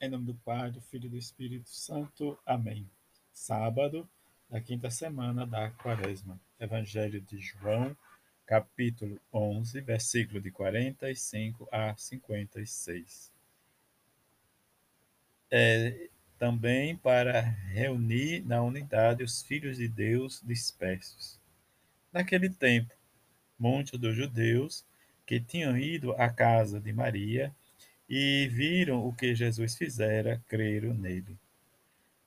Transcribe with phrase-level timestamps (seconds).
[0.00, 2.38] Em nome do Pai, do Filho e do Espírito Santo.
[2.46, 2.88] Amém.
[3.32, 4.08] Sábado
[4.48, 6.38] da quinta semana da Quaresma.
[6.60, 7.96] Evangelho de João,
[8.46, 13.32] capítulo 11, versículo de 45 a 56.
[15.50, 16.08] É
[16.38, 21.40] também para reunir na unidade os filhos de Deus dispersos.
[22.12, 22.94] Naquele tempo,
[23.58, 24.86] muitos dos judeus
[25.26, 27.52] que tinham ido à casa de Maria
[28.08, 31.36] e viram o que Jesus fizera, creram nele.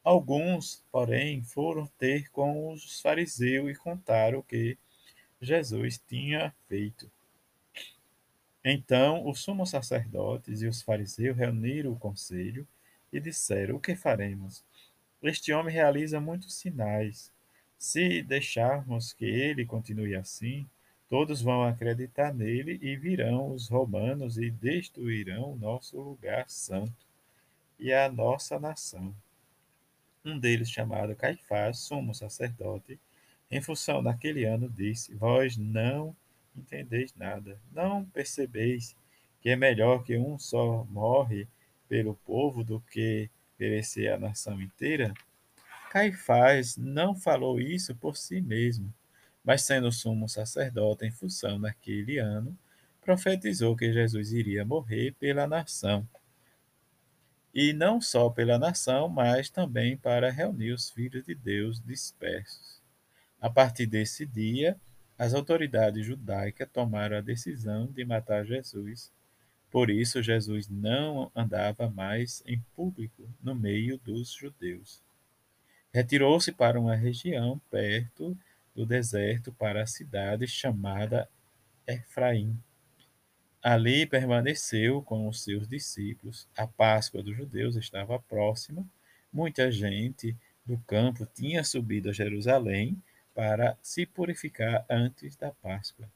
[0.04, 4.78] Alguns, porém, foram ter com os fariseus e contaram o que
[5.42, 7.10] Jesus tinha feito.
[8.64, 12.68] Então os sumos sacerdotes e os fariseus reuniram o conselho
[13.12, 14.64] e disseram: O que faremos?
[15.22, 17.32] Este homem realiza muitos sinais.
[17.78, 20.68] Se deixarmos que ele continue assim,
[21.12, 27.06] Todos vão acreditar nele e virão os romanos e destruirão o nosso lugar santo
[27.78, 29.14] e a nossa nação.
[30.24, 32.98] Um deles, chamado Caifás, sumo sacerdote,
[33.52, 36.16] em função daquele ano, disse: Vós não
[36.56, 38.96] entendeis nada, não percebeis
[39.42, 41.46] que é melhor que um só morre
[41.90, 45.14] pelo povo do que perecer a nação inteira?
[45.90, 48.94] Caifás não falou isso por si mesmo
[49.44, 52.58] mas sendo sumo sacerdote em função naquele ano,
[53.02, 56.08] profetizou que Jesus iria morrer pela nação.
[57.54, 62.80] E não só pela nação, mas também para reunir os filhos de Deus dispersos.
[63.42, 64.80] A partir desse dia,
[65.18, 69.12] as autoridades judaicas tomaram a decisão de matar Jesus.
[69.70, 75.02] Por isso, Jesus não andava mais em público no meio dos judeus.
[75.94, 78.38] Retirou-se para uma região perto
[78.74, 81.30] do deserto para a cidade chamada
[81.88, 82.58] Efraim.
[83.62, 86.48] Ali permaneceu com os seus discípulos.
[86.58, 88.86] A Páscoa dos judeus estava próxima.
[89.32, 93.02] Muita gente do campo tinha subido a Jerusalém
[93.34, 96.10] para se purificar antes da Páscoa.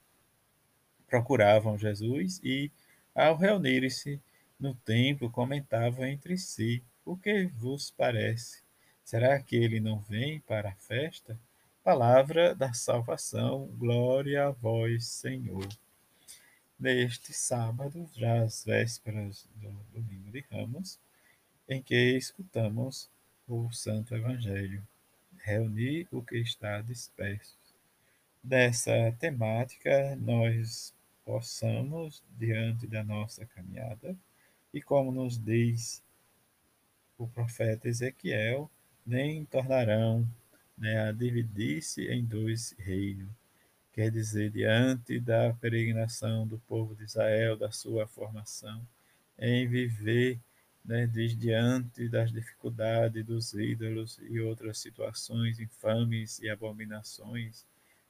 [1.07, 2.71] Procuravam Jesus e,
[3.13, 4.19] ao reunirem-se
[4.59, 8.63] no templo, comentavam entre si: O que vos parece?
[9.03, 11.39] Será que ele não vem para a festa?
[11.85, 15.69] Palavra da salvação, glória a vós, Senhor.
[16.79, 20.99] Neste sábado, já às vésperas do domingo de Ramos,
[21.69, 23.07] em que escutamos
[23.47, 24.81] o Santo Evangelho,
[25.37, 27.55] reunir o que está disperso.
[28.41, 30.91] Dessa temática, nós
[31.23, 34.17] possamos, diante da nossa caminhada,
[34.73, 36.01] e como nos diz
[37.15, 38.71] o profeta Ezequiel,
[39.05, 40.27] nem tornarão
[40.77, 43.29] né, a dividir-se em dois reinos.
[43.93, 48.85] Quer dizer, diante da peregrinação do povo de Israel, da sua formação,
[49.39, 50.39] em viver
[50.83, 57.65] né, diante das dificuldades dos ídolos e outras situações infames e abominações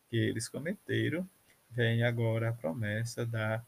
[0.09, 1.30] que eles cometeram,
[1.70, 3.64] vem agora a promessa da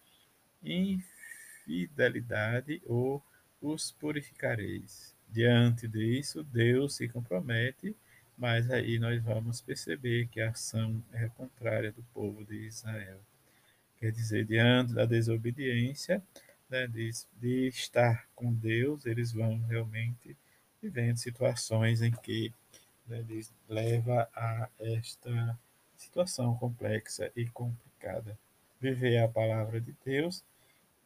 [0.63, 3.23] infidelidade ou
[3.61, 5.15] os purificareis.
[5.29, 7.95] Diante disso, Deus se compromete
[8.37, 13.19] mas aí nós vamos perceber que a ação é contrária do povo de Israel.
[13.99, 16.21] Quer dizer, diante da desobediência,
[16.69, 17.09] né, de,
[17.41, 20.37] de estar com Deus, eles vão realmente
[20.81, 22.53] vivendo situações em que
[23.07, 23.25] né,
[23.67, 25.57] leva a esta
[25.95, 28.37] situação complexa e complicada.
[28.79, 30.43] Viver a palavra de Deus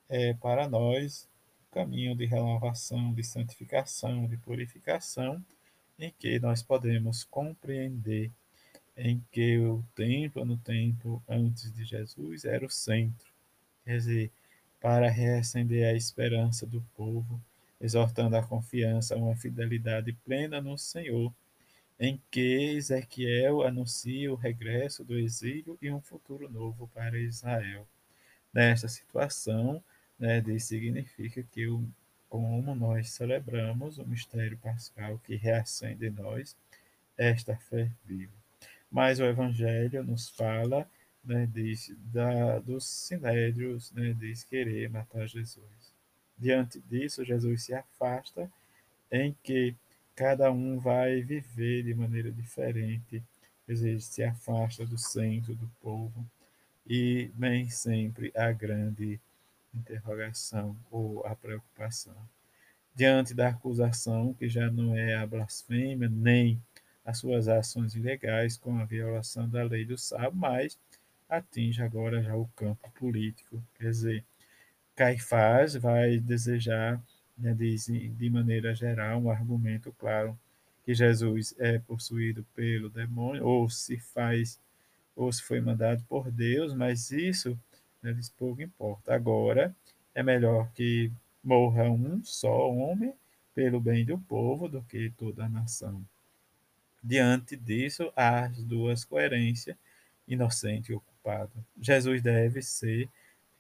[0.09, 1.29] é para nós
[1.69, 5.41] o caminho de renovação, de santificação, de purificação
[6.01, 8.31] em que nós podemos compreender
[8.97, 13.31] em que o templo, no tempo antes de Jesus, era o centro.
[13.85, 14.31] Quer dizer,
[14.79, 17.39] para reacender a esperança do povo,
[17.79, 21.31] exortando a confiança, uma fidelidade plena no Senhor,
[21.99, 27.87] em que Ezequiel anuncia o regresso do exílio e um futuro novo para Israel.
[28.51, 29.83] Nesta situação,
[30.17, 31.87] né, significa que o
[32.31, 36.55] como nós celebramos o mistério pascal que reacende em nós
[37.17, 38.31] esta fé viva.
[38.89, 40.87] Mas o Evangelho nos fala
[41.25, 45.93] né, diz, da, dos sinédrios, né, diz querer matar Jesus.
[46.37, 48.49] Diante disso, Jesus se afasta,
[49.11, 49.75] em que
[50.15, 53.21] cada um vai viver de maneira diferente,
[53.67, 56.25] dizer, se afasta do centro do povo,
[56.87, 59.19] e nem sempre a grande
[59.73, 62.15] interrogação ou a preocupação.
[62.93, 66.61] Diante da acusação, que já não é a blasfêmia, nem
[67.05, 70.77] as suas ações ilegais com a violação da lei do sábado, mas
[71.29, 73.63] atinge agora já o campo político.
[73.75, 74.25] Quer dizer,
[74.95, 77.01] Caifás vai desejar
[77.41, 80.37] né, diz de maneira geral, um argumento claro
[80.85, 84.59] que Jesus é possuído pelo demônio, ou se faz,
[85.15, 87.57] ou se foi mandado por Deus, mas isso
[88.01, 89.13] né, lhes pouco importa.
[89.13, 89.75] Agora,
[90.13, 91.11] é melhor que
[91.43, 93.13] morra um só homem
[93.53, 96.03] pelo bem do povo do que toda a nação.
[97.03, 99.75] Diante disso, há as duas coerências,
[100.27, 101.51] inocente e ocupado.
[101.79, 103.09] Jesus deve ser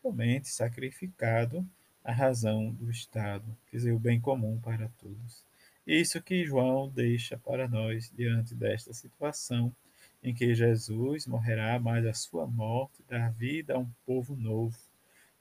[0.01, 1.65] realmente sacrificado
[2.03, 5.43] a razão do Estado, quer dizer, o bem comum para todos.
[5.85, 9.73] Isso que João deixa para nós diante desta situação
[10.23, 14.77] em que Jesus morrerá, mas a sua morte dá vida a um povo novo,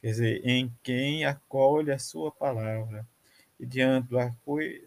[0.00, 3.06] quer dizer, em quem acolhe a sua palavra.
[3.58, 4.08] E diante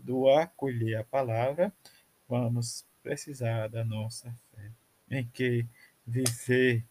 [0.02, 1.72] do acolher a palavra,
[2.28, 4.72] vamos precisar da nossa fé,
[5.12, 5.66] em que
[6.08, 6.84] viver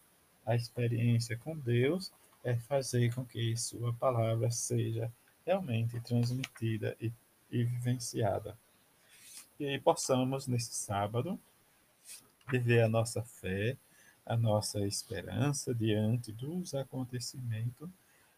[0.47, 2.13] a experiência com Deus
[2.45, 5.13] é fazer com que sua palavra seja
[5.45, 7.13] realmente transmitida e,
[7.51, 8.57] e vivenciada.
[9.59, 11.39] E possamos, nesse sábado,
[12.51, 13.77] viver a nossa fé,
[14.25, 17.89] a nossa esperança diante dos acontecimentos,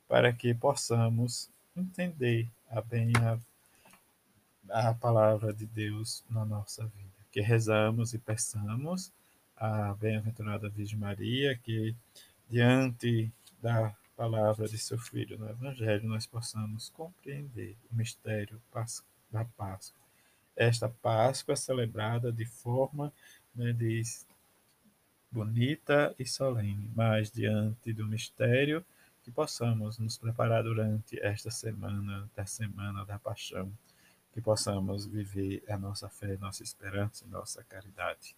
[0.08, 7.14] para que possamos entender a bem a, a palavra de Deus na nossa vida.
[7.32, 9.12] Que rezamos e peçamos
[9.56, 11.94] a bem-aventurada Virgem Maria que
[12.48, 18.60] diante da palavra de seu Filho no Evangelho, nós possamos compreender o mistério
[19.30, 20.00] da Páscoa.
[20.56, 23.12] Esta Páscoa é celebrada de forma
[23.54, 24.02] né, de
[25.30, 28.84] bonita e solene, mas diante do mistério
[29.24, 33.72] que possamos nos preparar durante esta semana, da Semana da Paixão,
[34.32, 38.36] que possamos viver a nossa fé, nossa esperança e nossa caridade.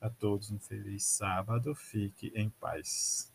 [0.00, 3.32] A todos um feliz sábado, fique em paz.